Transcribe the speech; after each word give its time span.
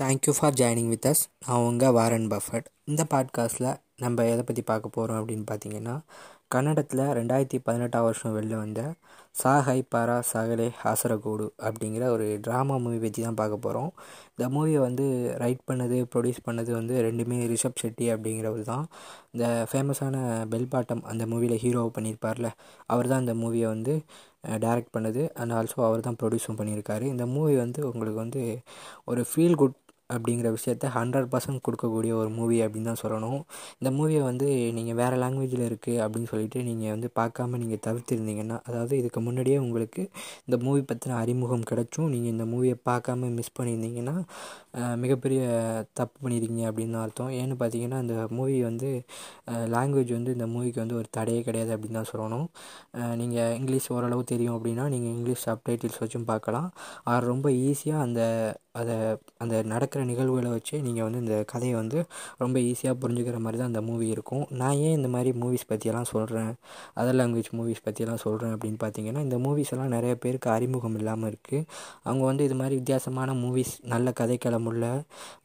Thank you 0.00 0.32
for 0.38 0.56
joining 0.58 0.90
with 0.92 1.06
us 1.10 1.22
நான் 1.44 1.64
உங்கள் 1.68 1.94
Warren 1.96 2.26
Buffett. 2.32 2.66
இந்த 2.90 3.02
பாட்காஸ்ட்டில் 3.12 3.68
நம்ம 4.02 4.26
எதை 4.32 4.42
பற்றி 4.48 4.62
பார்க்க 4.68 4.96
போகிறோம் 4.96 5.18
அப்படின்னு 5.20 5.46
பார்த்தீங்கன்னா 5.50 5.94
கன்னடத்தில் 6.54 7.02
ரெண்டாயிரத்தி 7.18 7.58
பதினெட்டாம் 7.64 8.04
வருஷம் 8.06 8.34
வெளில 8.36 8.54
வந்த 8.60 8.82
சாஹை 9.40 9.76
பாரா 9.94 10.18
சாகலே 10.30 10.68
ஹாசரகோடு 10.82 11.46
அப்படிங்கிற 11.68 12.04
ஒரு 12.16 12.26
ட்ராமா 12.46 12.76
மூவி 12.84 13.00
பற்றி 13.04 13.24
தான் 13.26 13.38
பார்க்க 13.40 13.64
போகிறோம் 13.66 13.90
இந்த 14.34 14.46
மூவியை 14.56 14.82
வந்து 14.86 15.06
ரைட் 15.42 15.66
பண்ணது 15.70 15.98
ப்ரொடியூஸ் 16.12 16.40
பண்ணது 16.48 16.70
வந்து 16.78 16.94
ரெண்டுமே 17.08 17.40
ரிஷப் 17.54 17.82
ஷெட்டி 17.82 18.08
அப்படிங்கிறவர் 18.14 18.62
தான். 18.70 18.86
இந்த 19.32 19.66
ஃபேமஸான 19.72 20.16
பெல் 20.54 20.70
பாட்டம் 20.74 21.02
அந்த 21.12 21.26
மூவியில் 21.32 21.60
ஹீரோவை 21.64 21.92
பண்ணியிருப்பார்ல 21.98 22.50
அவர் 22.86 23.10
தான் 23.14 23.24
இந்த 23.26 23.36
மூவியை 23.42 23.68
வந்து 23.74 23.96
டைரக்ட் 24.64 24.94
பண்ணது. 24.98 25.24
அண்ட் 25.40 25.56
ஆல்சோ 25.58 25.78
அவர் 25.88 26.06
தான் 26.08 26.20
ப்ரொடியூஸும் 26.22 26.60
பண்ணியிருக்காரு. 26.62 27.06
இந்த 27.14 27.26
மூவி 27.34 27.56
வந்து 27.64 27.82
உங்களுக்கு 27.92 28.24
வந்து 28.24 28.44
ஒரு 29.04 29.24
ஃபீல் 29.32 29.60
குட் 29.62 29.76
அப்படிங்கிற 30.14 30.48
விஷயத்த 30.56 30.90
ஹண்ட்ரட் 30.96 31.28
பர்சன்ட் 31.32 31.62
கொடுக்கக்கூடிய 31.66 32.12
ஒரு 32.20 32.30
மூவி 32.38 32.58
அப்படின்னு 32.64 32.90
தான் 32.90 33.00
சொல்லணும். 33.02 33.40
இந்த 33.80 33.90
மூவியை 33.98 34.22
வந்து 34.30 34.48
நீங்கள் 34.78 34.98
வேறு 35.00 35.16
லாங்குவேஜில் 35.22 35.64
இருக்குது 35.68 36.00
அப்படின்னு 36.04 36.30
சொல்லிட்டு 36.32 36.60
நீங்கள் 36.68 36.92
வந்து 36.94 37.10
பார்க்காம 37.20 37.58
நீங்கள் 37.62 37.82
தவிர்த்திருந்தீங்கன்னா 37.86 38.58
அதாவது 38.68 38.94
இதுக்கு 39.00 39.22
முன்னாடியே 39.26 39.58
உங்களுக்கு 39.66 40.04
இந்த 40.46 40.58
மூவி 40.66 40.82
பற்றின 40.90 41.18
அறிமுகம் 41.22 41.66
கிடச்சும் 41.72 42.10
நீங்கள் 42.14 42.32
இந்த 42.34 42.46
மூவியை 42.52 42.76
பார்க்காம 42.90 43.30
மிஸ் 43.38 43.56
பண்ணியிருந்தீங்கன்னா 43.58 44.16
மிகப்பெரிய 45.02 45.42
தப்பு 45.98 46.16
பண்ணியிருக்கீங்க 46.24 46.64
அப்படின்னு 46.70 46.96
அர்த்தம். 47.04 47.30
ஏன்னு 47.40 47.54
பார்த்தீங்கன்னா 47.60 47.98
இந்த 48.04 48.16
மூவி 48.38 48.56
வந்து 48.68 48.88
லாங்குவேஜ் 49.74 50.12
வந்து 50.16 50.34
இந்த 50.36 50.46
மூவிக்கு 50.54 50.82
வந்து 50.82 50.98
ஒரு 51.00 51.08
தடையே 51.16 51.40
கிடையாது 51.48 51.70
அப்படின்னு 51.74 51.98
தான் 52.00 52.10
சொல்லணும். 52.12 52.46
நீங்கள் 53.20 53.54
இங்கிலீஷ் 53.60 53.88
ஓரளவு 53.96 54.24
தெரியும் 54.32 54.56
அப்படின்னா 54.56 54.84
நீங்கள் 54.94 55.14
இங்கிலீஷ் 55.16 55.44
சப்டைட்டில்ஸ் 55.48 56.00
வச்சும் 56.02 56.28
பார்க்கலாம். 56.32 56.68
ஆர் 57.12 57.28
ரொம்ப 57.32 57.48
ஈஸியாக 57.68 58.06
அந்த 58.06 58.22
அதை 58.80 58.94
அந்த 59.42 59.54
நடக்கிற 59.72 60.00
நிகழ்வுகளை 60.10 60.50
வச்சு 60.54 60.74
நீங்கள் 60.86 61.06
வந்து 61.06 61.20
இந்த 61.24 61.36
கதையை 61.52 61.74
வந்து 61.80 61.98
ரொம்ப 62.42 62.56
ஈஸியாக 62.70 62.96
புரிஞ்சுக்கிற 63.02 63.38
மாதிரி 63.44 63.58
தான் 63.60 63.70
அந்த 63.72 63.82
மூவி 63.88 64.06
இருக்கும். 64.14 64.44
நான் 64.60 64.78
ஏன் 64.86 64.96
இந்த 64.98 65.08
மாதிரி 65.14 65.30
மூவிஸ் 65.42 65.66
பற்றியெல்லாம் 65.70 66.08
சொல்கிறேன் 66.12 66.50
அதர் 67.00 67.18
லாங்குவேஜ் 67.20 67.50
மூவிஸ் 67.58 67.84
பற்றியெல்லாம் 67.86 68.22
சொல்கிறேன் 68.24 68.54
அப்படின்னு 68.56 68.80
பார்த்தீங்கன்னா 68.84 69.22
இந்த 69.26 69.38
மூவிஸ் 69.46 69.72
எல்லாம் 69.74 69.92
நிறைய 69.96 70.14
பேருக்கு 70.24 70.50
அறிமுகம் 70.56 70.96
இல்லாமல் 71.00 71.30
இருக்குது 71.32 71.64
அவங்க 72.08 72.24
வந்து 72.30 72.44
இது 72.48 72.58
மாதிரி 72.60 72.74
வித்தியாசமான 72.80 73.34
மூவிஸ் 73.42 73.74
நல்ல 73.94 74.12
கதைக்களமுள்ள 74.20 74.84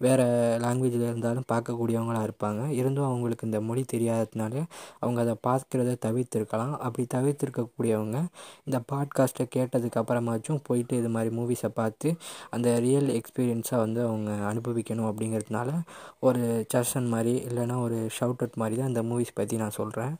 வேறு 0.05 0.25
லாங்குவேஜில் 0.65 1.07
இருந்தாலும் 1.11 1.47
பார்க்கக்கூடியவங்களாக 1.53 2.27
இருப்பாங்க. 2.29 2.61
இருந்தும் 2.79 3.07
அவங்களுக்கு 3.09 3.47
இந்த 3.49 3.61
மொழி 3.69 3.83
தெரியாததுனால 3.93 4.55
அவங்க 5.03 5.19
அதை 5.25 5.35
பார்க்குறத 5.47 5.95
தவிர்த்திருக்கலாம். 6.07 6.73
அப்படி 6.85 7.05
தவிர்த்திருக்கக்கூடியவங்க 7.15 8.17
இந்த 8.67 8.77
பாட்காஸ்ட்டை 8.91 9.45
கேட்டதுக்கு 9.55 9.99
அப்புறமாச்சும் 10.01 10.61
போயிட்டு 10.67 10.93
இது 11.01 11.09
மாதிரி 11.15 11.31
மூவிஸை 11.39 11.69
பார்த்து 11.79 12.09
அந்த 12.55 12.69
ரியல் 12.85 13.09
எக்ஸ்பீரியன்ஸாக 13.23 13.75
வந்து 13.75 14.02
அவங்க 14.05 14.31
அனுபவிக்கணும் 14.53 15.09
அப்படிங்கிறதுனால 15.09 15.69
ஒரு 16.19 16.66
சர்சன் 16.73 17.07
மாதிரி 17.07 17.45
இல்லைனா 17.45 17.81
ஒரு 17.81 18.09
ஷவுட் 18.19 18.41
அவுட் 18.43 18.55
மாதிரி 18.55 18.77
தான் 18.79 18.88
இந்த 18.88 19.03
மூவிஸ் 19.03 19.33
பற்றி 19.33 19.57
நான் 19.57 19.69
சொல்கிறேன் 19.69 20.16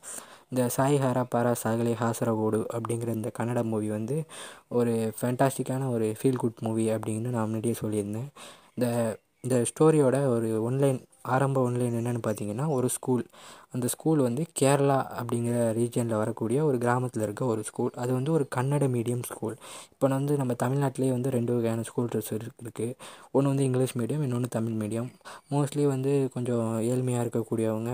இந்த 0.48 0.68
சாய் 0.68 0.96
ஹாரா 0.98 1.24
பாரா 1.34 1.54
சாகலே 1.64 1.94
ஹாசரகோடு 2.00 2.66
அப்படிங்கிற 2.74 3.08
இந்த 3.14 3.30
கன்னட 3.38 3.64
மூவி 3.64 3.88
வந்து 3.88 4.24
ஒரு 4.68 5.14
ஃபேண்டாஸ்டிக்கான 5.20 5.90
ஒரு 5.90 6.14
ஃபீல் 6.22 6.36
குட் 6.36 6.58
மூவி 6.60 6.88
அப்படின்னு 6.88 7.28
நான் 7.28 7.44
முன்னாடியே 7.44 7.74
சொல்லியிருந்தேன். 7.80 8.28
இந்த 8.74 9.16
இந்த 9.40 9.64
ஸ்டோரியோட 9.70 10.26
ஒரு 10.26 10.70
ஒன்லைன் 10.70 11.02
ஆரம்ப 11.22 11.70
ஒன்லைன் 11.70 11.96
என்னென்னு 12.00 12.22
பார்த்தீங்கன்னா 12.26 12.68
ஒரு 12.68 12.88
ஸ்கூல் 12.88 13.26
அந்த 13.74 13.86
ஸ்கூல் 13.94 14.20
வந்து 14.26 14.42
கேரளா 14.60 14.98
அப்படிங்கிற 15.18 15.56
ரீஜனில் 15.78 16.20
வரக்கூடிய 16.22 16.58
ஒரு 16.64 16.78
கிராமத்தில் 16.78 17.24
இருக்க 17.26 17.44
ஒரு 17.46 17.62
ஸ்கூல் 17.62 17.92
அது 18.02 18.12
வந்து 18.12 18.30
ஒரு 18.32 18.44
கன்னட 18.56 18.84
மீடியம் 18.94 19.24
ஸ்கூல் 19.30 19.56
இப்போ 19.92 20.08
வந்து 20.14 20.34
நம்ம 20.36 20.52
தமிழ்நாட்டிலே 20.62 21.10
வந்து 21.12 21.30
ரெண்டு 21.30 21.52
வகையான 21.56 21.82
ஸ்கூல் 21.82 22.10
ட்ரெஸ் 22.12 22.30
இருக்குது 22.34 22.88
ஒன்று 23.32 23.50
வந்து 23.52 23.64
இங்கிலீஷ் 23.68 23.94
மீடியம் 24.00 24.22
இன்னொன்று 24.26 24.48
தமிழ் 24.48 24.76
மீடியம் 24.82 25.08
மோஸ்ட்லி 25.52 25.84
வந்து 25.86 26.12
கொஞ்சம் 26.34 26.66
ஏழ்மையாக 26.90 27.24
இருக்கக்கூடியவங்க 27.24 27.92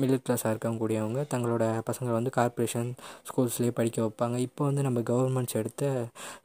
மிடில் 0.00 0.22
கிளாஸாக 0.26 0.52
இருக்கக்கூடியவங்க 0.54 1.20
தங்களோட 1.34 1.64
பசங்களை 1.88 2.14
வந்து 2.18 2.32
கார்ப்பரேஷன் 2.38 2.90
ஸ்கூல்ஸ்லேயே 3.28 3.74
படிக்க 3.78 3.98
வைப்பாங்க. 4.04 4.36
இப்போ 4.46 4.62
வந்து 4.64 4.82
நம்ம 4.82 5.00
கவர்மெண்ட்ஸ் 5.10 5.58
எடுத்த 5.60 5.82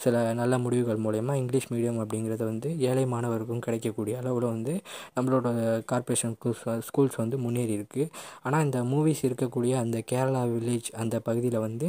சில 0.03 0.15
நல்ல 0.33 0.53
முடிவுகள் 0.57 1.03
மூலயமா 1.05 1.35
இங்கிலீஷ் 1.41 1.69
மீடியம் 1.73 1.99
அப்படிங்கிறது 2.03 2.43
வந்து 2.51 2.69
ஏழை 2.89 3.05
மாணவருக்கும் 3.13 3.63
கிடைக்கக்கூடிய 3.67 4.15
அளவில் 4.21 4.47
வந்து 4.55 4.75
நம்மளோட 5.17 5.47
கார்ப்பரேஷன் 5.91 6.35
ஸ்கூல்ஸ் 6.89 7.19
வந்து 7.23 7.37
முன்னேறி 7.37 7.73
இருக்குது 7.79 8.09
ஆனால் 8.43 8.65
இந்த 8.65 8.76
மூவிஸ் 8.91 9.21
இருக்கக்கூடிய 9.27 9.73
அந்த 9.83 9.97
கேரளா 10.11 10.41
வில்லேஜ் 10.53 10.89
அந்த 11.01 11.15
பகுதியில் 11.27 11.57
வந்து 11.65 11.87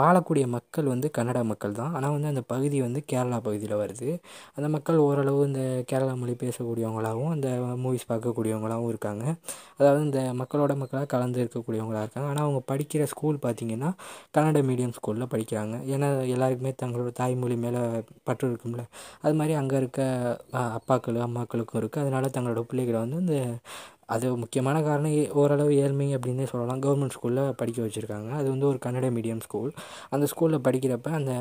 வாழக்கூடிய 0.00 0.44
மக்கள் 0.56 0.90
வந்து 0.92 1.08
கன்னட 1.18 1.40
மக்கள் 1.50 1.76
தான். 1.80 1.92
ஆனால் 1.98 2.14
வந்து 2.16 2.30
அந்த 2.32 2.42
பகுதி 2.52 2.78
வந்து 2.86 3.00
கேரளா 3.12 3.38
பகுதியில் 3.46 3.76
வருது. 3.82 4.08
அந்த 4.56 4.68
மக்கள் 4.76 4.98
ஓரளவு 5.06 5.40
இந்த 5.50 5.62
கேரளா 5.92 6.14
மொழி 6.22 6.34
பேசக்கூடியவங்களாகவும் 6.44 7.32
அந்த 7.36 7.48
மூவிஸ் 7.84 8.08
பார்க்கக்கூடியவங்களாகவும் 8.12 8.92
இருக்காங்க. 8.92 9.24
அதாவது 9.80 10.02
இந்த 10.08 10.20
மக்களோட 10.40 10.72
மக்களாக 10.82 11.08
கலந்து 11.14 11.40
இருக்கக்கூடியவங்களாக 11.44 12.04
இருக்காங்க. 12.06 12.28
ஆனால் 12.32 12.44
அவங்க 12.46 12.62
படிக்கிற 12.72 13.04
ஸ்கூல் 13.14 13.38
பார்த்திங்கன்னா 13.46 13.90
கன்னட 14.36 14.60
மீடியம் 14.70 14.94
ஸ்கூலில் 14.98 15.30
படிக்கிறாங்க. 15.34 15.76
ஏன்னா 15.94 16.08
எல்லாருக்குமே 16.36 16.74
தங்களோட 16.84 17.12
தாய்மொழி 17.20 17.56
மேலே 17.64 17.80
பற்று 18.28 18.50
இருக்கும்ல. 18.50 18.84
அது 19.24 19.34
மாதிரி 19.40 19.54
அங்கே 19.62 19.76
இருக்க 19.82 20.00
அப்பாக்கள் 20.78 21.18
அம்மாக்களுக்கும் 21.28 21.80
இருக்குது 21.82 22.04
அதனால் 22.04 22.34
தங்களோட 22.36 22.62
பிள்ளைகளை 22.70 22.98
வந்து 23.04 23.18
இந்த 23.24 23.36
அது 24.08 24.26
முக்கியமான 24.36 24.76
காரணம் 24.82 25.32
ஓரளவு 25.40 25.72
ஏழ்மை 25.82 26.06
அப்படின்னே 26.16 26.46
சொல்லலாம். 26.50 26.80
கவர்மெண்ட் 26.84 27.14
ஸ்கூலில் 27.16 27.50
படிக்க 27.60 27.78
வச்சுருக்காங்க. 27.82 28.30
அது 28.38 28.48
வந்து 28.50 28.66
ஒரு 28.66 28.78
கன்னட 28.84 29.06
மீடியம் 29.16 29.42
ஸ்கூல் 29.46 29.70
அந்த 30.10 30.26
ஸ்கூலில் 30.32 30.64
படிக்கிறப்ப 30.66 31.12
அந்த 31.20 31.34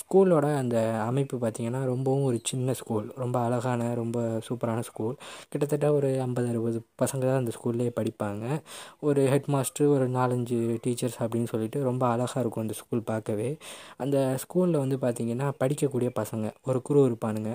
ஸ்கூலோட 0.00 0.46
அந்த 0.62 0.76
அமைப்பு 1.06 1.36
பார்த்திங்கன்னா 1.44 1.82
ரொம்பவும் 1.92 2.24
ஒரு 2.30 2.38
சின்ன 2.50 2.74
ஸ்கூல் 2.80 3.06
ரொம்ப 3.22 3.38
அழகான 3.38 3.94
ரொம்ப 3.94 4.18
சூப்பரான 4.48 4.82
ஸ்கூல் 4.90 5.16
கிட்டத்தட்ட 5.48 5.92
ஒரு 5.92 6.10
ஐம்பது 6.26 6.48
அறுபது 6.48 6.80
பசங்க 7.02 7.22
தான் 7.28 7.40
அந்த 7.42 7.52
ஸ்கூல்லேயே 7.56 7.92
படிப்பாங்க. 8.00 8.44
ஒரு 9.00 9.22
ஹெட் 9.32 9.50
மாஸ்டர் 9.54 9.92
ஒரு 9.96 10.06
நாலஞ்சு 10.18 10.58
டீச்சர்ஸ் 10.86 11.18
அப்படின்னு 11.24 11.50
சொல்லிட்டு 11.52 11.82
ரொம்ப 11.82 12.06
அழகாக 12.06 12.40
இருக்கும் 12.40 12.64
அந்த 12.66 12.76
ஸ்கூல் 12.80 13.02
பார்க்கவே. 13.12 13.50
அந்த 13.96 14.16
ஸ்கூலில் 14.44 14.82
வந்து 14.84 14.98
பார்த்திங்கன்னா 15.04 15.48
படிக்கக்கூடிய 15.62 16.10
பசங்க 16.20 16.46
ஒரு 16.64 16.82
குரு 16.82 17.00
இருப்பானுங்க 17.10 17.52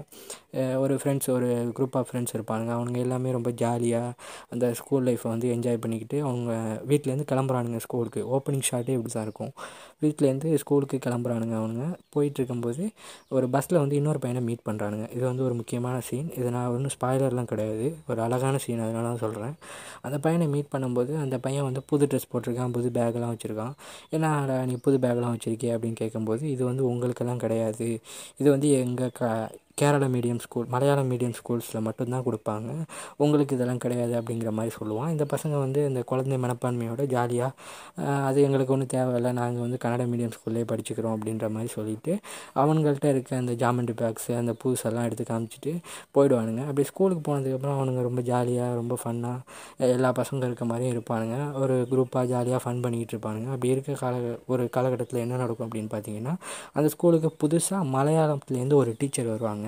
ஒரு 0.83 0.95
ஃப்ரெண்ட்ஸ் 1.01 1.29
ஒரு 1.37 1.49
குரூப் 1.77 1.95
ஆஃப் 1.99 2.07
ஃப்ரெண்ட்ஸ் 2.09 2.35
இருப்பானுங்க. 2.37 2.71
அவனுங்க 2.77 2.99
எல்லாமே 3.05 3.31
ரொம்ப 3.31 3.51
ஜாலியாக 3.63 4.11
அந்த 4.49 4.73
ஸ்கூல் 4.73 5.05
லைஃப்பை 5.05 5.27
வந்து 5.27 5.47
என்ஜாய் 5.55 5.77
பண்ணிக்கிட்டு 5.77 6.19
அவங்க 6.21 6.51
வீட்டிலேருந்து 6.87 7.27
கிளம்புறானுங்க 7.31 7.77
ஸ்கூலுக்கு 7.77 8.21
ஓப்பனிங் 8.37 8.67
ஷாட்டே 8.71 8.95
இப்படி 8.97 9.13
தான் 9.13 9.23
இருக்கும். 9.23 9.53
வீட்டிலேருந்து 10.03 10.49
ஸ்கூலுக்கு 10.63 10.97
கிளம்புறானுங்க 11.05 11.55
அவனுங்க. 11.61 11.85
போயிட்டுருக்கும்போது 12.15 12.83
ஒரு 13.35 13.45
பஸ்ஸில் 13.55 13.81
வந்து 13.83 13.97
இன்னொரு 13.99 14.21
பையனை 14.25 14.41
மீட் 14.49 14.65
பண்ணுறானுங்க 14.69 15.07
இது 15.15 15.23
வந்து 15.29 15.45
ஒரு 15.47 15.55
முக்கியமான 15.61 15.95
சீன் 16.09 16.29
இது 16.39 16.47
நான் 16.57 16.71
ஒன்றும் 16.75 16.95
ஸ்பாய்லர்லாம் 16.95 17.49
கிடையாது. 17.53 17.87
ஒரு 18.11 18.21
அழகான 18.27 18.61
சீன் 18.65 18.83
அதனால 18.85 19.05
தான் 19.09 19.23
சொல்கிறேன் 19.25 19.55
அந்த 20.07 20.19
பையனை 20.27 20.47
மீட் 20.55 20.71
பண்ணும்போது 20.75 21.13
அந்த 21.23 21.35
பையன் 21.47 21.67
வந்து 21.69 21.83
புது 21.91 22.07
ட்ரெஸ் 22.11 22.31
போட்டிருக்கான் 22.33 22.75
புது 22.77 22.91
பேக்கெல்லாம் 22.99 23.33
வச்சுருக்கான். 23.35 23.75
ஏன்னா 24.17 24.31
நீ 24.69 24.77
புது 24.87 24.99
பேக்கெலாம் 25.05 25.35
வச்சுருக்கிய 25.37 25.75
அப்படின்னு 25.77 26.01
கேட்கும்போது 26.03 26.45
இது 26.55 26.63
வந்து 26.71 26.85
உங்களுக்கெல்லாம் 26.93 27.43
கிடையாது. 27.45 27.89
இது 28.41 28.47
வந்து 28.55 28.69
எங்கள் 28.83 29.13
க 29.19 29.33
Kerala 29.81 30.07
medium 30.13 30.41
school 30.43 30.67
Malayalam 30.73 31.07
medium 31.11 31.33
ஸ்கூல்ஸில் 31.37 31.83
மட்டும்தான் 31.85 32.25
கொடுப்பாங்க. 32.25 32.67
உங்களுக்கு 33.23 33.55
இதெல்லாம் 33.55 33.79
கிடையாது 33.85 34.13
அப்படிங்கிற 34.19 34.49
மாதிரி 34.57 34.71
சொல்லுவான். 34.79 35.09
இந்த 35.13 35.25
பசங்க 35.31 35.55
வந்து 35.63 35.79
இந்த 35.89 36.01
குழந்தை 36.09 36.37
மனப்பான்மையோட 36.43 37.03
ஜாலியாக 37.13 38.11
அது 38.27 38.43
எங்களுக்கு 38.47 38.73
ஒன்றும் 38.75 38.91
தேவையில்லை. 38.93 39.31
நாங்கள் 39.39 39.65
வந்து 39.65 39.79
மேடம் 39.93 40.11
மீடியம் 40.13 40.35
ஸ்கூல்லேயே 40.37 40.67
படிச்சுக்கிறோம் 40.73 41.15
அப்படின்ற 41.17 41.49
மாதிரி 41.55 41.71
சொல்லிவிட்டு 41.77 42.13
அவனுங்கள்ட்ட 42.61 43.09
இருக்க 43.15 43.35
அந்த 43.41 43.53
ஜாமெண்ட்ரி 43.63 43.95
பேக்ஸு 44.01 44.31
அந்த 44.41 44.53
பூசெல்லாம் 44.61 45.05
எடுத்து 45.07 45.25
காமிச்சிட்டு 45.31 45.71
போயிடுவானுங்க. 46.15 46.61
அப்படி 46.69 46.83
ஸ்கூலுக்கு 46.91 47.23
போனதுக்கப்புறம் 47.27 47.77
அவனுங்க 47.77 48.01
ரொம்ப 48.01 48.21
ஜாலியாக 48.21 48.75
ரொம்ப 48.79 48.97
ஃபன்னாக 49.03 49.87
எல்லா 49.95 50.11
பசங்க 50.19 50.47
இருக்க 50.49 50.65
மாதிரியும் 50.65 50.95
இருப்பானுங்க. 50.95 51.37
ஒரு 51.61 51.75
குரூப்பாக 51.91 52.25
ஜாலியாக 52.25 52.61
ஃபன் 52.63 52.81
பண்ணிக்கிட்டு 52.83 53.15
இருப்பானுங்க. 53.15 53.47
அப்படி 53.55 53.71
இருக்க 53.73 53.93
கால 53.93 54.15
ஒரு 54.45 54.69
காலகட்டத்தில் 54.69 55.21
என்ன 55.23 55.35
நடக்கும் 55.35 55.67
அப்படின்னு 55.67 55.91
பார்த்தீங்கன்னா 55.95 56.35
அந்த 56.73 56.89
ஸ்கூலுக்கு 56.95 57.31
புதுசாக 57.43 57.81
மலையாளத்துலேருந்து 57.95 58.73
ஒரு 58.73 58.95
டீச்சர் 58.97 59.25
வருவாங்க. 59.25 59.67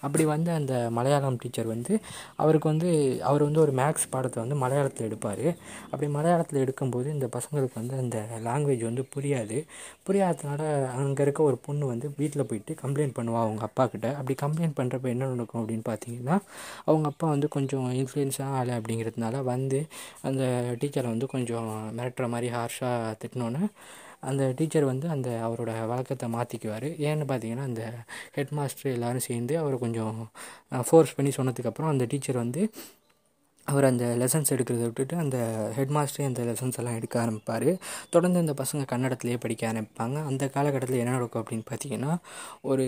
அப்படி 0.00 0.24
வந்து 0.24 0.50
அந்த 0.50 0.74
மலையாளம் 0.90 1.36
டீச்சர் 1.36 1.66
வந்து 1.66 2.00
அவருக்கு 2.36 2.68
வந்து 2.68 2.90
அவர் 3.22 3.42
வந்து 3.42 3.60
ஒரு 3.60 3.72
மேக்ஸ் 3.72 4.08
பாடத்தை 4.10 4.38
வந்து 4.44 4.56
மலையாளத்தில் 4.64 5.08
எடுப்பார். 5.08 5.46
அப்படி 5.90 6.12
மலையாளத்தில் 6.12 6.62
எடுக்கும்போது 6.64 7.06
இந்த 7.06 7.28
பசங்களுக்கு 7.36 7.74
வந்து 7.74 7.96
அந்த 8.02 8.18
லாங்குவேஜ் 8.48 8.84
வந்து 8.90 9.04
புரியாது. 9.14 9.58
புரியாததுனால 10.04 10.62
அங்கே 10.96 11.22
இருக்க 11.22 11.42
ஒரு 11.42 11.58
பொண்ணு 11.62 11.84
வந்து 11.86 12.08
வீட்டில் 12.16 12.46
போயிட்டு 12.46 12.74
கம்ப்ளைண்ட் 12.82 13.16
பண்ணுவாள் 13.18 13.44
அவங்க 13.44 13.62
அப்பாகிட்ட 13.66 14.08
அப்படி 14.14 14.36
கம்ப்ளைண்ட் 14.42 14.76
பண்ணுறப்ப 14.76 15.08
என்ன 15.08 15.30
நடக்கும் 15.32 15.60
அப்படின்னு 15.62 15.86
பார்த்தீங்கன்னா 15.88 16.36
அவங்க 16.84 17.06
அப்பா 17.08 17.28
வந்து 17.28 17.48
கொஞ்சம் 17.48 17.88
இன்ஃப்ளூயன்ஸாக 17.92 18.58
ஆளு 18.58 18.74
அப்படிங்கிறதுனால 18.76 19.42
வந்து 19.44 19.80
அந்த 20.22 20.42
டீச்சரை 20.80 21.08
வந்து 21.08 21.28
கொஞ்சம் 21.28 21.70
மிரட்டுற 21.94 22.26
மாதிரி 22.28 22.50
ஹார்ஷாக 22.52 23.14
திட்டினோன்னே 23.20 23.64
அந்த 24.22 24.44
டீச்சர் 24.58 24.84
வந்து 24.84 25.06
அந்த 25.08 25.28
அவரோட 25.46 25.72
வழக்கத்தை 25.86 26.26
மாற்றிக்குவார் 26.28 26.88
ஏன்னு 27.06 27.24
பார்த்தீங்கன்னா 27.24 27.66
அந்த 27.66 27.82
ஹெட் 28.32 28.52
மாஸ்டர் 28.52 28.92
எல்லோரும் 28.92 29.26
சேர்ந்து 29.26 29.54
அவரை 29.58 29.76
கொஞ்சம் 29.78 30.16
ஃபோர்ஸ் 30.82 31.16
பண்ணி 31.16 31.32
சொன்னதுக்கப்புறம் 31.36 31.92
அந்த 31.92 32.04
டீச்சர் 32.04 32.38
வந்து 32.38 32.62
அவர் 33.70 33.86
அந்த 33.90 34.04
லெசன்ஸ் 34.20 34.52
எடுக்கிறத 34.54 34.84
விட்டுட்டு 34.88 35.16
அந்த 35.16 35.36
ஹெட் 35.76 35.94
மாஸ்டரே 35.96 36.26
அந்த 36.30 36.42
லெசன்ஸ் 36.48 36.78
எல்லாம் 36.80 36.96
எடுக்க 36.98 37.14
ஆரம்பிப்பார். 37.24 37.68
தொடர்ந்து 38.10 38.38
அந்த 38.44 38.54
பசங்க 38.62 38.82
கன்னடத்துலேயே 38.92 39.38
படிக்க 39.44 39.62
ஆரம்பிப்பாங்க. 39.72 40.16
அந்த 40.30 40.48
காலகட்டத்தில் 40.56 40.98
என்ன 40.98 41.14
நடக்கும் 41.16 41.42
அப்படின்னு 41.42 41.66
பார்த்தீங்கன்னா 41.70 42.12
ஒரு 42.70 42.86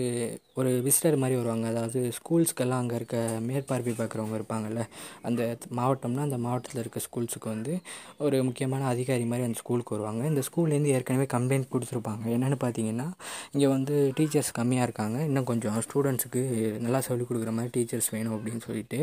ஒரு 0.53 0.71
விசிட்டர் 0.85 1.17
மாதிரி 1.23 1.35
வருவாங்க. 1.39 1.67
அதாவது 1.67 1.99
ஸ்கூல்ஸ்க்கெல்லாம் 2.19 2.81
அங்கே 2.83 2.95
இருக்க 2.95 3.17
மேற்பார்வை 3.47 3.93
பார்க்குறவங்க 3.99 4.37
இருப்பாங்கள்ல 4.39 4.83
அந்த 5.21 5.41
மாவட்டம்னா 5.79 6.23
அந்த 6.29 6.37
மாவட்டத்தில் 6.45 6.81
இருக்க 6.81 6.99
ஸ்கூல்ஸுக்கு 7.07 7.49
வந்து 7.55 7.73
ஒரு 8.17 8.43
முக்கியமான 8.43 8.87
அதிகாரி 8.93 9.25
மாதிரி 9.31 9.47
அந்த 9.47 9.59
ஸ்கூலுக்கு 9.63 9.95
வருவாங்க. 9.95 10.23
இந்த 10.27 10.43
ஸ்கூல்லேருந்து 10.49 10.93
ஏற்கனவே 10.95 11.27
கம்ப்ளைண்ட் 11.35 11.69
கொடுத்துருப்பாங்க. 11.73 12.23
என்னென்னு 12.35 12.59
பார்த்தீங்கன்னா 12.65 13.07
இங்கே 13.51 13.67
வந்து 13.67 13.95
டீச்சர்ஸ் 14.19 14.51
கம்மியாக 14.59 14.87
இருக்காங்க. 14.89 15.17
இன்னும் 15.29 15.49
கொஞ்சம் 15.51 15.77
ஸ்டூடெண்ட்ஸுக்கு 15.87 16.43
நல்லா 16.85 17.01
சொல்லிக் 17.09 17.29
கொடுக்குற 17.31 17.53
மாதிரி 17.59 17.71
டீச்சர்ஸ் 17.77 18.09
வேணும் 18.15 18.35
அப்படின்னு 18.37 18.61
சொல்லிட்டு 18.67 18.99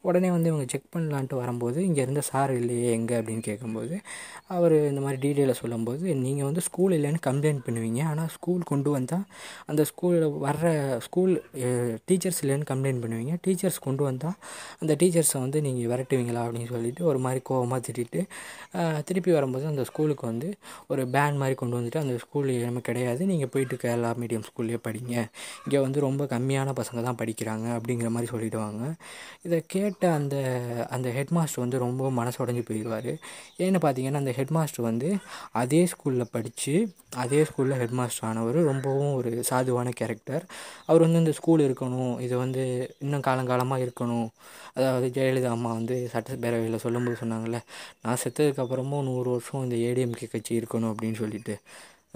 உடனே 0.00 0.30
வந்து 0.30 0.48
இவங்க 0.52 0.64
செக் 0.72 0.88
பண்ணலான்ட்டு 1.14 1.40
வரும்போது 1.42 1.78
இங்கே 1.88 2.00
இருந்த 2.04 2.22
சார் 2.30 2.52
இல்லையே 2.60 2.88
எங்கே 2.98 3.14
அப்படின்னு 3.20 3.42
கேட்கும்போது 3.48 3.94
அவர் 4.54 4.74
இந்த 4.90 5.00
மாதிரி 5.04 5.18
டீட்டெயிலை 5.24 5.54
சொல்லும்போது 5.60 6.04
நீங்கள் 6.24 6.46
வந்து 6.48 6.62
ஸ்கூல் 6.68 6.94
இல்லைன்னு 6.96 7.20
கம்ப்ளைண்ட் 7.28 7.62
பண்ணுவீங்க. 7.66 8.00
ஆனால் 8.10 8.30
ஸ்கூல் 8.36 8.62
கொண்டு 8.70 8.90
வந்தால் 8.96 9.24
அந்த 9.70 9.82
ஸ்கூலில் 9.90 10.26
வர்ற 10.46 10.72
ஸ்கூல் 11.06 11.32
டீச்சர்ஸ் 12.08 12.40
இல்லைன்னு 12.44 12.68
கம்ப்ளைண்ட் 12.72 13.02
பண்ணுவீங்க. 13.04 13.34
டீச்சர்ஸ் 13.46 13.78
கொண்டு 13.86 14.02
வந்தால் 14.08 14.36
அந்த 14.82 14.92
டீச்சர்ஸை 15.02 15.38
வந்து 15.44 15.60
நீங்கள் 15.66 15.90
விரட்டுவீங்களா? 15.92 16.42
அப்படின்னு 16.46 16.70
சொல்லிட்டு 16.74 17.04
ஒரு 17.10 17.20
மாதிரி 17.26 17.42
கோபமாக 17.50 17.80
திட்டிட்டு 17.88 18.22
திருப்பி 19.10 19.32
வரும்போது 19.38 19.66
அந்த 19.72 19.84
ஸ்கூலுக்கு 19.90 20.26
வந்து 20.32 20.50
ஒரு 20.92 21.04
பேன் 21.16 21.40
மாதிரி 21.42 21.56
கொண்டு 21.62 21.78
வந்துட்டு 21.78 22.02
அந்த 22.04 22.16
ஸ்கூல் 22.24 22.50
நம்ம 22.68 22.82
கிடையாது. 22.90 23.22
நீங்கள் 23.32 23.52
போயிட்டு 23.54 23.78
கேரளா 23.84 24.12
மீடியம் 24.22 24.46
ஸ்கூல்லேயே 24.50 24.80
படிங்க. 24.88 25.14
இங்கே 25.64 25.78
வந்து 25.86 25.98
ரொம்ப 26.08 26.22
கம்மியான 26.34 26.72
பசங்க 26.80 27.00
தான் 27.08 27.20
படிக்கிறாங்க 27.22 27.66
அப்படிங்கிற 27.78 28.08
மாதிரி 28.16 28.30
சொல்லிவிடுவாங்க 28.34 28.82
இதை 29.46 29.58
கேட்ட 29.74 30.04
அந்த 30.18 30.36
அந்த 30.94 31.03
ஹெட் 31.16 31.32
மாஸ்டர் 31.36 31.62
வந்து 31.64 31.78
ரொம்ப 31.78 32.10
மனசு 32.10 32.38
உடஞ்சி 32.44 32.62
போயிடுவார் 32.68 33.10
ஏன்னு 33.64 33.80
பார்த்தீங்கன்னா 33.84 34.22
அந்த 34.22 34.34
ஹெட் 34.38 34.54
மாஸ்டர் 34.56 34.86
வந்து 34.88 35.08
அதே 35.62 35.80
ஸ்கூலில் 35.92 36.30
படித்து 36.34 36.74
அதே 37.24 37.40
ஸ்கூலில் 37.48 37.78
ஹெட் 37.80 37.96
மாஸ்டர் 38.00 38.26
ஆனவர் 38.28 38.58
ரொம்பவும் 38.70 39.14
ஒரு 39.14 39.30
சாதுவான 39.50 39.88
கேரக்டர் 40.00 40.44
அவர் 40.86 41.04
வந்து 41.06 41.22
இந்த 41.24 41.32
ஸ்கூல் 41.32 41.64
இருக்கணும் 41.68 42.14
இது 42.20 42.34
வந்து 42.38 42.62
இன்னும் 43.04 43.24
காலங்காலமாக 43.28 43.84
இருக்கணும். 43.86 44.28
அதாவது 44.76 45.08
ஜெயலலிதா 45.16 45.50
அம்மா 45.56 45.72
வந்து 45.72 45.96
சட்டப்பேரவையில் 46.12 46.82
சொல்லும்போது 46.84 47.18
சொன்னாங்கள்ல 47.22 47.60
நான் 48.02 48.20
செத்ததுக்கப்புறமும் 48.24 49.06
நூறு 49.10 49.28
வருஷம் 49.30 49.64
இந்த 49.66 49.76
ஏடிஎம்கே 49.88 50.28
கட்சி 50.32 50.58
இருக்கணும் 50.60 50.92
அப்படின்னு 50.92 51.18
சொல்லிட்டு. 51.22 51.56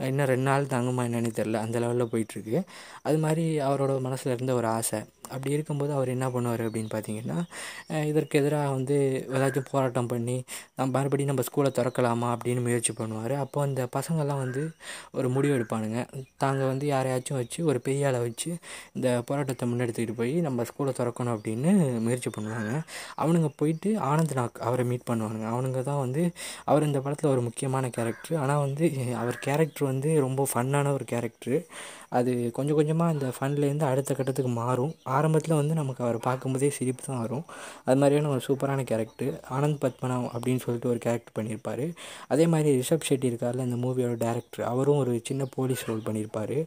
இன்னும் 0.08 0.28
ரெண்டு 0.30 0.46
நாள் 0.48 0.72
தாங்குமா 0.72 1.04
என்னன்னு 1.08 1.30
தெரில 1.38 1.60
அந்த 1.64 1.76
லெவலில் 1.82 2.10
போயிட்டுருக்கு 2.12 2.58
அது 3.02 3.18
மாதிரி 3.18 3.44
அவரோட 3.68 4.00
மனசில் 4.00 4.34
இருந்த 4.34 4.54
ஒரு 4.54 4.68
ஆசை. 4.78 5.00
அப்படி 5.34 5.54
இருக்கும்போது 5.56 5.92
அவர் 5.92 6.14
என்ன 6.14 6.26
பண்ணுவார் 6.34 6.62
அப்படின்னு 6.66 6.90
பார்த்தீங்கன்னா 6.94 7.38
இதற்கு 8.10 8.38
எதிராக 8.40 8.70
வந்து 8.76 8.96
ஏதாச்சும் 9.36 9.68
போராட்டம் 9.70 10.10
பண்ணி 10.12 10.36
நம்ம 10.76 10.88
மறுபடியும் 10.96 11.30
நம்ம 11.32 11.44
ஸ்கூலை 11.48 11.70
திறக்கலாமா 11.78 12.28
அப்படின்னு 12.34 12.62
முயற்சி 12.66 12.92
பண்ணுவார். 13.00 13.34
அப்போ 13.44 13.58
அந்த 13.66 13.82
பசங்கள்லாம் 13.96 14.42
வந்து 14.44 14.62
ஒரு 15.18 15.28
முடிவு 15.36 15.56
எடுப்பானுங்க. 15.58 15.98
தாங்கள் 16.44 16.70
வந்து 16.72 16.86
யாரையாச்சும் 16.94 17.40
வச்சு 17.40 17.58
ஒரு 17.70 17.80
பெரிய 17.86 18.08
ஆளை 18.10 18.20
வச்சு 18.26 18.50
இந்த 18.96 19.08
போராட்டத்தை 19.30 19.66
முன்னெடுத்துக்கிட்டு 19.70 20.18
போய் 20.20 20.34
நம்ம 20.48 20.66
ஸ்கூலை 20.70 20.94
திறக்கணும் 21.00 21.34
அப்படின்னு 21.36 21.72
முயற்சி 22.06 22.30
பண்ணுவாங்க. 22.36 22.72
அவனுங்க 23.22 23.50
போயிட்டு 23.56 23.90
ஆனந்த் 24.10 24.36
நாக் 24.40 24.62
அவரை 24.68 24.86
மீட் 24.92 25.08
பண்ணுவானுங்க. 25.10 25.46
அவனுங்க 25.54 25.82
தான் 25.90 26.02
வந்து 26.04 26.24
அவர் 26.64 26.88
இந்த 26.90 27.00
படத்தில் 27.06 27.32
ஒரு 27.34 27.42
முக்கியமான 27.48 27.86
கேரக்டர் 27.98 28.36
ஆனால் 28.42 28.64
வந்து 28.66 28.86
அவர் 29.22 29.38
கேரக்டர் 29.46 29.90
வந்து 29.92 30.10
ரொம்ப 30.26 30.46
ஃபன்னான 30.52 30.92
ஒரு 30.92 31.04
கேரக்டரு 31.12 31.58
அது 32.10 32.50
கொஞ்சம் 32.52 32.76
கொஞ்சமாக 32.76 33.12
அந்த 33.12 33.26
ஃபன்லேருந்து 33.36 33.82
அடுத்த 33.82 34.14
கட்டத்துக்கு 34.14 34.50
மாறும். 34.50 34.94
ஆரம்பத்தில் 35.02 35.56
வந்து 35.56 35.74
நமக்கு 35.74 36.04
அவர் 36.04 36.18
பார்க்கும்போதே 36.18 36.70
சிரிப்பு 36.70 37.02
தான் 37.04 37.20
வரும். 37.20 37.44
அது 37.84 37.96
மாதிரியான 37.96 38.28
ஒரு 38.28 38.42
சூப்பரான 38.48 38.84
கேரக்டர் 38.84 39.34
ஆனந்த் 39.50 39.82
பத்மநாப் 39.84 40.30
அப்படின்னு 40.34 40.64
சொல்லிட்டு 40.64 40.88
ஒரு 40.88 40.98
கேரக்டர் 40.98 41.36
பண்ணியிருப்பார். 41.38 41.84
அதே 42.28 42.46
மாதிரி 42.46 42.80
ரிஷப் 42.80 43.06
ஷெட்டி 43.08 43.30
இருக்கார்ல 43.30 43.66
இந்த 43.68 43.78
மூவியோட 43.86 44.16
டேரக்டர் 44.26 44.62
அவரும் 44.62 44.96
ஒரு 44.96 45.20
சின்ன 45.24 45.44
போலீஸ் 45.56 45.86
ரோல் 45.86 46.06
பண்ணியிருப்பார். 46.08 46.58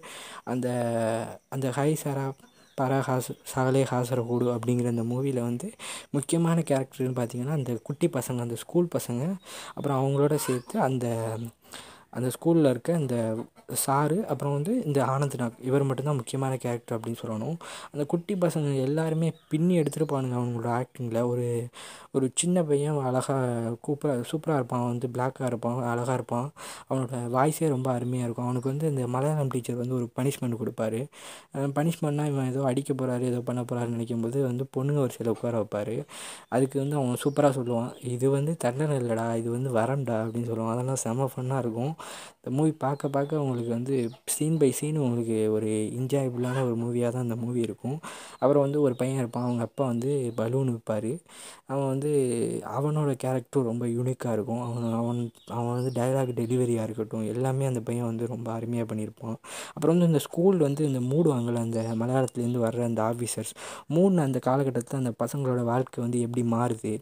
அந்த 0.43 0.67
அந்த 1.49 1.69
ஹை 1.71 1.93
சாரா 1.95 2.27
பரஹாஸ் 2.77 3.07
ஹாஸ் 3.07 3.29
சகலே 3.55 3.81
ஹாசரகூடு 3.89 4.45
அப்படிங்கிற 4.53 4.87
அந்த 4.87 5.03
மூவியில் 5.03 5.39
வந்து 5.41 5.67
முக்கியமான 6.09 6.59
கேரக்டர்னு 6.61 7.17
பார்த்தீங்கன்னா 7.19 7.57
அந்த 7.59 7.73
குட்டி 7.83 8.07
பசங்க 8.07 8.39
அந்த 8.39 8.55
ஸ்கூல் 8.55 8.87
பசங்க 8.95 9.23
அப்புறம் 9.73 9.97
அவங்களோட 9.99 10.35
சேர்த்து 10.35 10.79
அந்த 10.79 11.05
அந்த 12.13 12.27
ஸ்கூலில் 12.35 12.71
இருக்க 12.73 12.93
அந்த 12.93 13.15
சாரு 13.85 14.17
அப்புறம் 14.25 14.53
வந்து 14.53 14.73
இந்த 14.87 14.99
ஆனந்த் 15.11 15.37
நாக் 15.37 15.59
இவர் 15.67 15.83
மட்டும்தான் 15.83 16.17
முக்கியமான 16.19 16.53
கேரக்டர் 16.63 16.95
அப்படின்னு 16.97 17.21
சொல்லணும். 17.23 17.57
அந்த 17.93 18.03
குட்டி 18.05 18.33
பசங்க 18.35 18.69
எல்லாருமே 18.87 19.27
பின்னி 19.51 19.75
எடுத்துருப்பானுங்க 19.81 20.35
அவங்களோட 20.39 20.69
ஆக்டிங்கில் 20.79 21.21
ஒரு 21.31 21.45
ஒரு 22.15 22.25
சின்ன 22.35 22.63
பையன் 22.63 22.97
அழகாக 23.09 23.75
கூப்பராக 23.85 24.23
சூப்பராக 24.31 24.59
இருப்பான். 24.59 24.83
வந்து 24.87 25.07
பிளாக்காக 25.15 25.49
இருப்பான் 25.51 25.77
அழகாக 25.91 26.13
இருப்பான். 26.13 26.47
அவனோட 26.89 27.19
வாய்ஸே 27.37 27.67
ரொம்ப 27.69 27.87
அருமையாக 27.91 28.27
இருக்கும். 28.27 28.47
அவனுக்கு 28.47 28.69
வந்து 28.69 28.87
இந்த 28.89 29.07
மலையாளம் 29.07 29.51
டீச்சர் 29.53 29.79
வந்து 29.83 29.95
ஒரு 29.99 30.07
பனிஷ்மெண்ட் 30.19 30.59
கொடுப்பாரு. 30.61 30.99
பனிஷ்மெண்ட்னா 31.77 32.25
இவன் 32.31 32.49
ஏதோ 32.51 32.63
அடிக்க 32.71 32.93
போகிறாரு 32.93 33.25
ஏதோ 33.31 33.39
பண்ண 33.49 33.61
போகிறாருன்னு 33.61 33.97
நினைக்கும்போது 33.97 34.41
வந்து 34.49 34.65
பொண்ணுங்க 34.77 34.99
வரிசையில் 35.05 35.33
உட்கார 35.35 35.53
வைப்பார். 35.61 35.95
அதுக்கு 36.49 36.77
வந்து 36.79 36.95
அவன் 36.95 37.21
சூப்பராக 37.23 37.53
சொல்லுவான். 37.59 37.91
இது 38.15 38.29
வந்து 38.29 38.53
தண்டனை 38.57 38.97
இல்லைடா 39.01 39.27
இது 39.37 39.49
வந்து 39.51 39.71
வரம்டா 39.79 40.17
அப்படின்னு 40.25 40.51
சொல்லுவான். 40.51 40.73
அதெல்லாம் 40.75 41.01
செம 41.05 41.29
ஃபன்னாக 41.35 41.63
இருக்கும். 41.65 41.93
இந்த 42.37 42.51
மூவி 42.57 42.71
பார்க்க 42.85 43.09
பார்க்க 43.09 43.41
உங்களுக்கு 43.43 43.69
வந்து 43.69 43.95
சீன் 44.25 44.57
பை 44.57 44.71
சீன் 44.71 44.97
உங்களுக்கு 44.97 45.37
ஒரு 45.51 45.67
என்ஜாயபுளான 45.99 46.63
ஒரு 46.67 46.75
மூவியாக 46.83 47.11
தான் 47.11 47.25
இந்த 47.27 47.35
மூவி 47.35 47.59
இருக்கும். 47.59 47.97
அப்புறம் 48.39 48.63
வந்து 48.65 48.81
ஒரு 48.81 48.95
பையன் 48.95 49.19
இருப்பான். 49.19 49.43
அவங்க 49.43 49.63
அப்பா 49.63 49.85
வந்து 49.85 50.11
பலூன் 50.39 50.71
விற்பார் 50.75 51.11
அவன் 51.71 51.87
வந்து 51.87 52.11
அவனோட 52.77 53.11
கேரக்டரும் 53.23 53.69
ரொம்ப 53.71 53.85
யூனிக்காக 53.87 54.35
இருக்கும். 54.37 54.61
அவன் 54.67 54.87
அவன் 55.01 55.19
அவன் 55.57 55.73
வந்து 55.77 55.91
டைலாக் 55.99 56.31
டெலிவரியாக 56.41 56.87
இருக்கட்டும். 56.87 57.25
எல்லாமே 57.33 57.65
அந்த 57.65 57.81
பையன் 57.81 58.09
வந்து 58.11 58.27
ரொம்ப 58.27 58.47
அருமையாக 58.51 58.87
பண்ணியிருப்பான். 58.91 59.37
அப்புறம் 59.75 59.95
வந்து 59.95 60.09
இந்த 60.11 60.21
ஸ்கூல் 60.27 60.57
வந்து 60.57 60.83
இந்த 60.89 61.01
மூடுவாங்கள்ல 61.11 61.63
அந்த 61.67 61.81
மலையாளத்துலேருந்து 62.01 62.65
வர்ற 62.67 62.83
அந்த 62.83 63.03
ஆஃபீஸர்ஸ் 63.11 63.53
மூணு 63.87 64.21
அந்த 64.21 64.39
காலகட்டத்தில் 64.39 65.01
அந்த 65.03 65.13
பசங்களோட 65.23 65.63
வாழ்க்கை 65.63 65.99
வந்து 66.03 66.19
எப்படி 66.27 66.43
மாறுது? 66.55 66.93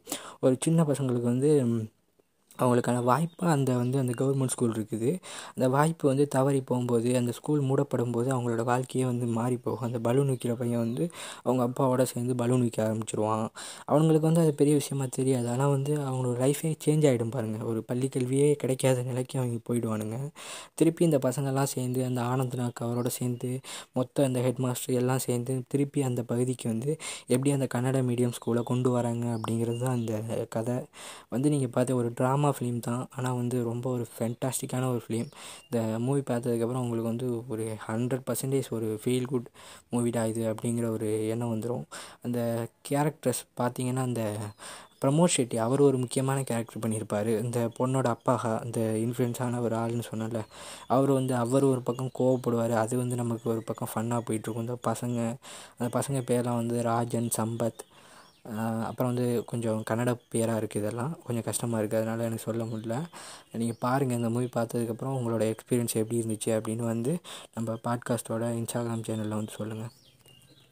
ஒரு 0.41 0.55
சின்ன 0.59 0.83
பசங்களுக்கு 0.83 1.27
வந்து 1.33 1.51
அவங்களுக்கான 2.59 3.03
வாய்ப்பாக 3.03 3.51
அந்த 3.55 3.71
வந்து 3.81 3.97
அந்த 3.99 4.13
கவர்மெண்ட் 4.21 4.53
ஸ்கூல் 4.55 4.75
இருக்குது. 4.77 5.11
அந்த 5.55 5.67
வாய்ப்பு 5.75 6.05
வந்து 6.07 6.25
தவறி 6.27 6.61
போகும்போது 6.61 7.09
அந்த 7.17 7.31
ஸ்கூல் 7.39 7.61
மூடப்படும் 7.69 8.13
போது 8.17 8.29
அவங்களோட 8.35 8.63
வாழ்க்கையே 8.71 9.05
வந்து 9.05 9.25
மாறி 9.37 9.57
போகும். 9.57 9.85
அந்த 9.89 9.99
பலூன் 10.07 10.31
விற்கிற 10.33 10.55
பையன் 10.61 10.83
வந்து 10.85 11.03
அவங்க 11.43 11.61
அப்பாவோட 11.67 12.03
சேர்ந்து 12.13 12.35
பலூன் 12.41 12.63
விற்க 12.67 12.79
ஆரம்பிச்சிருவான். 12.87 13.45
அவங்களுக்கு 13.85 14.27
வந்து 14.29 14.43
அது 14.45 14.53
பெரிய 14.53 14.75
விஷயமா 14.81 15.07
தெரியாது. 15.19 15.47
ஆனால் 15.55 15.73
வந்து 15.75 15.93
அவங்களோட 16.07 16.35
லைஃபே 16.43 16.71
சேஞ்ச் 16.85 17.07
ஆகிடும் 17.11 17.33
பாருங்கள் 17.35 17.65
ஒரு 17.71 17.81
பள்ளி 17.89 18.09
கல்வியே 18.15 18.49
கிடைக்காத 18.63 19.03
நிலைக்கு 19.09 19.35
அவங்க 19.41 19.59
போயிடுவானுங்க. 19.69 20.17
திருப்பி 20.75 21.03
இந்த 21.09 21.19
பசங்கள்லாம் 21.27 21.71
சேர்ந்து 21.75 21.99
அந்த 22.09 22.21
ஆனந்த்நாக் 22.31 22.83
அவரோட 22.87 23.09
சேர்ந்து 23.19 23.51
மொத்த 23.97 24.23
அந்த 24.27 24.39
ஹெட் 24.45 24.61
மாஸ்டர் 24.65 24.97
எல்லாம் 25.01 25.23
சேர்ந்து 25.27 25.53
திருப்பி 25.71 25.99
அந்த 26.09 26.21
பகுதிக்கு 26.31 26.65
வந்து 26.73 26.91
எப்படி 27.33 27.49
அந்த 27.57 27.67
கன்னட 27.75 27.97
மீடியம் 28.09 28.35
ஸ்கூலை 28.37 28.63
கொண்டு 28.71 28.89
வராங்க 28.89 29.25
அப்படிங்கிறது 29.37 29.79
தான் 29.85 29.97
அந்த 29.99 30.13
கதை. 30.55 30.77
வந்து 31.33 31.47
நீங்கள் 31.53 31.73
பார்த்து 31.75 31.97
ஒரு 32.01 32.09
ட்ராமா 32.19 32.48
ஃபிலிம் 32.57 32.79
தான். 32.79 33.03
ஆனால் 33.15 33.37
வந்து 33.41 33.57
ரொம்ப 33.63 33.85
ஒரு 33.95 34.05
ஃபென்டாஸ்டிக்கான 34.15 34.89
ஒரு 34.95 35.01
ஃபிலிம் 35.05 35.29
இந்த 35.67 35.79
மூவி 36.07 36.23
பார்த்ததுக்கப்புறம் 36.31 36.83
உங்களுக்கு 36.85 37.13
வந்து 37.13 37.29
ஒரு 37.53 37.65
ஹண்ட்ரட் 37.87 38.25
பர்சன்டேஜ் 38.29 38.69
ஒரு 38.77 38.89
ஃபீல் 39.03 39.29
குட் 39.33 39.49
மூவிடா 39.93 40.23
இது 40.33 40.43
அப்படிங்கிற 40.53 40.87
ஒரு 40.97 41.09
எண்ணம் 41.33 41.53
வந்துடும் 41.55 41.85
அந்த 42.21 42.39
கேரக்டர்ஸ் 42.89 43.43
பார்த்தீங்கன்னா 43.61 44.05
அந்த 44.09 44.23
பிரமோத் 45.03 45.33
ஷெட்டி 45.35 45.57
அவர் 45.65 45.81
ஒரு 45.81 45.97
முக்கியமான 45.97 46.39
கேரக்டர் 46.47 46.81
பண்ணியிருப்பார். 46.83 47.29
இந்த 47.43 47.59
பொண்ணோட 47.77 48.07
அப்பாகா 48.15 48.49
அந்த 48.63 48.79
இன்ஃப்ளூயன்ஸான 49.03 49.61
ஒரு 49.65 49.75
ஆள்னு 49.75 50.03
சொன்னல 50.09 50.39
அவர் 50.95 51.11
வந்து 51.11 51.33
அவர் 51.43 51.65
ஒரு 51.69 51.81
பக்கம் 51.81 52.11
கோவப்படுவார். 52.19 52.73
அது 52.83 52.97
வந்து 52.97 53.15
நமக்கு 53.21 53.47
ஒரு 53.53 53.61
பக்கம் 53.69 53.91
ஃபன்னாக 53.93 54.25
போயிட்டுருக்கும் 54.27 54.65
இந்த 54.67 54.77
பசங்க 54.89 55.19
அந்த 55.77 55.89
பசங்க 55.97 56.21
பேரெலாம் 56.31 56.59
வந்து 56.61 56.77
ராஜன் 56.91 57.29
சம்பத் 57.37 57.85
அப்புறம் 58.83 59.13
வந்து 59.13 59.43
கொஞ்சம் 59.45 59.83
கன்னட 59.89 60.15
பேராக 60.29 60.59
இருக்குது 60.61 60.75
இதெல்லாம். 60.75 61.17
கொஞ்சம் 61.23 61.43
கஷ்டமாக 61.43 61.83
இருக்குது 61.83 62.01
அதனால் 62.01 62.19
எனக்கு 62.19 62.43
சொல்ல 62.43 62.63
முடியல. 62.63 63.05
நீங்கள் 63.53 63.79
பாருங்கள் 63.79 64.17
இந்த 64.17 64.29
மூவி 64.29 64.45
பார்த்ததுக்கப்புறம் 64.45 65.17
உங்களோட 65.19 65.53
எக்ஸ்பீரியன்ஸ் 65.53 65.99
எப்படி 66.01 66.19
இருந்துச்சு 66.21 66.45
அப்படின்னு 66.45 66.85
வந்து 66.93 67.17
நம்ம 67.53 67.73
பாட்காஸ்ட்டோட 67.73 68.45
இன்ஸ்டாகிராம் 68.59 69.05
சேனலில் 69.07 69.39
வந்து 69.41 69.51
சொல்லுங்கள் 69.57 69.91